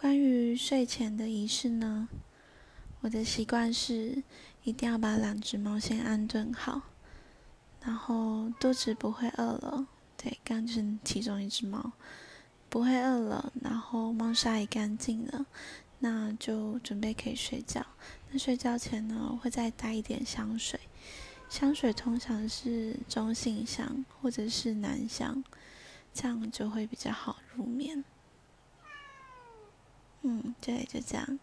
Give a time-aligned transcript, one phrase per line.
[0.00, 2.08] 关于睡前的仪式呢，
[3.00, 4.22] 我的习惯是
[4.62, 6.82] 一定要把两只猫先安顿好，
[7.82, 9.88] 然后肚子不会饿了。
[10.16, 11.90] 对，刚就是其中一只猫
[12.68, 15.46] 不会饿了，然后猫砂也干净了，
[15.98, 17.84] 那就准备可以睡觉。
[18.30, 20.78] 那睡觉前呢，会再带一点香水，
[21.48, 25.42] 香水通常是中性香或者是男香，
[26.14, 28.04] 这样就会比较好入眠。
[30.22, 31.38] 嗯，对，就这样。